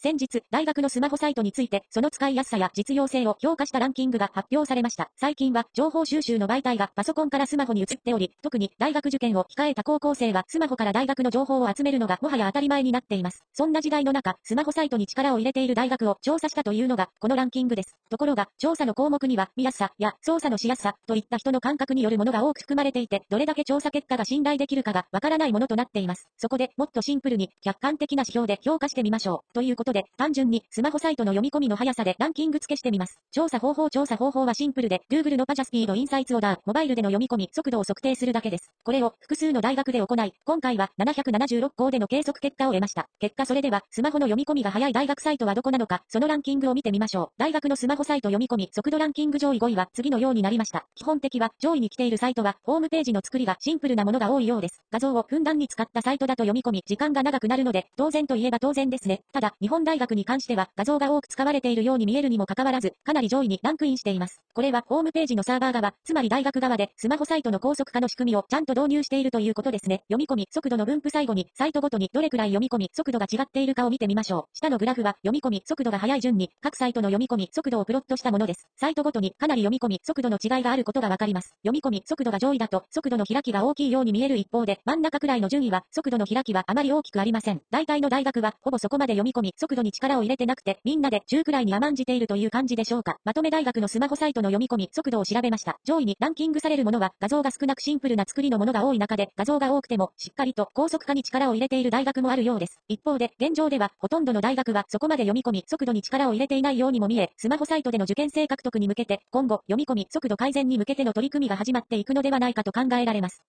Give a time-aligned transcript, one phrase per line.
[0.00, 5.10] 先日、大学のスマホサイトについて、その使いやすさや実用性を評価したランキングが発表されました。
[5.16, 13.42] 最近は、情報収集の媒体がパソコンからスマホに移っており、特に大学受験を控えた高校生は、スマホから大学の情報を集めるのがもはや当たり前になっています。
[13.52, 17.96] そんな時代の中、スマホサイトに力を入れている大学を調査したというのが、このランキングです。
[18.08, 26.28] ところが、調査の項目には、見やすさや操作のしやすさといった人の感覚によるものが多く含まれていて、どれだけ調査結果が信頼できるかがわからないものとなっています。
[26.36, 29.54] そこで、もっとシンプルに、客観的な指標で評価してみましょう。
[29.54, 33.18] ということで、単純に、スマホサイトの読み込みの速さでランキング付けしてみます。
[33.32, 38.70] 調査方法調査方法はシンプルで、Google のパジャスピードインサイツオーダー、モバイルでの読み込み速度を測定するだけです。
[38.84, 43.08] これを複数の大学で行い、今回は776校での計測結果を得ました。
[43.18, 47.28] 結果それでは、スマホの読み込みが速い大学サイトはどこなのか、そのランキングを見てみましょう。
[47.38, 50.86] 大学のスマホサイト読み込み速度ランキング上位5位は次のようになりました。
[50.94, 54.82] 基本的は上位に来ているサイトは、ホームページの作りがシンプルなものが多いようです。
[54.90, 59.22] 画像をふんだんに使ったサイトだと読み込み、時間が長くなるので、当然といえば当然ですね。
[59.32, 64.40] ただ、日本本大学に関しては、画像が多く使われているように見えるにもかかわらず、かなり上位にランクインしています。
[64.52, 70.02] これは、ホームページのサーバー側、つまり大学側で、スマホサイトの高速化の仕組みをちゃんと導入しているということですね。
[70.08, 74.44] 読み込み、速度の分布最後に、サイトごとにどれくらい読み込み、速度が違っているかを見てみましょう。
[74.52, 78.66] 下のグラフは、読み込み、速度が速い順に、各サイトの読み込み、速度をプロットしたものです。
[78.76, 81.54] サイトごとに、かなり読み込み、速度の違いがあることがわかります。
[81.62, 87.60] 読み込み、速度が上位だと、速度の開きが大きいように見える一方で、真ん中くらいの順位は、速度の開きはあまり大きくありません。
[87.70, 93.18] 大体の大学は、ほぼそこまで読み込み、速度に力を入れてなくて、みんなで中くらいに甘んじているという感じでしょうか。
[93.22, 95.76] まとめ大学のスマホサイトの読み込み、速度を調べました。
[95.84, 102.78] 上位にランキングされるものは、画像が少なくシンプルな作りのものが多い中で、画像が多くても、しっかりと高速化に力を入れている大学もあるようです。
[102.88, 113.42] 一方で、現状では、ほとんどの大学はそこまで読み込み、速度に力を入れていないようにも見え、スマホサイトでの受験生獲得に向けて、今後、読み込み、速度改善に向けての取り組みが始まっていくのではないかと考えられます。